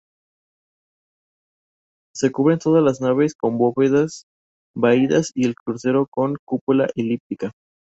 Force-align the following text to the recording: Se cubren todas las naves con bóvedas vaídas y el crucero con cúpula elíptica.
Se 2.15 2.31
cubren 2.31 2.57
todas 2.57 2.83
las 2.83 3.01
naves 3.01 3.35
con 3.35 3.59
bóvedas 3.59 4.25
vaídas 4.75 5.29
y 5.35 5.45
el 5.45 5.53
crucero 5.53 6.07
con 6.09 6.37
cúpula 6.43 6.87
elíptica. 6.95 7.51